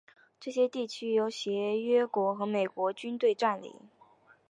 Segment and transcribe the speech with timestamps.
[0.39, 3.71] 这些地区由协约国和美国军队占领。